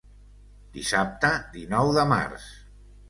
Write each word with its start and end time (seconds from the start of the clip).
Dissabte 0.77 1.31
dinou 1.59 1.93
de 1.99 2.07
març. 2.15 2.49